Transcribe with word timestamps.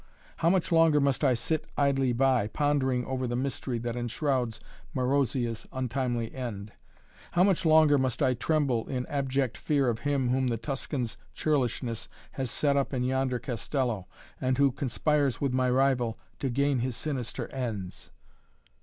How 0.37 0.49
much 0.49 0.71
longer 0.71 0.99
must 0.99 1.23
I 1.23 1.35
sit 1.35 1.67
idly 1.77 2.11
by, 2.11 2.47
pondering 2.47 3.05
over 3.05 3.27
the 3.27 3.35
mystery 3.35 3.77
that 3.77 3.95
enshrouds 3.95 4.59
Marozia's 4.95 5.67
untimely 5.71 6.33
end? 6.33 6.71
How 7.33 7.43
much 7.43 7.67
longer 7.67 7.99
must 7.99 8.23
I 8.23 8.33
tremble 8.33 8.87
in 8.89 9.05
abject 9.05 9.57
fear 9.59 9.89
of 9.89 9.99
him 9.99 10.29
whom 10.29 10.47
the 10.47 10.57
Tuscan's 10.57 11.17
churlishness 11.35 12.09
has 12.31 12.49
set 12.49 12.75
up 12.77 12.95
in 12.95 13.03
yonder 13.03 13.37
castello 13.37 14.07
and 14.39 14.57
who 14.57 14.71
conspires 14.71 15.39
with 15.39 15.53
my 15.53 15.69
rival 15.69 16.17
to 16.39 16.49
gain 16.49 16.79
his 16.79 16.97
sinister 16.97 17.47
ends?" 17.49 18.09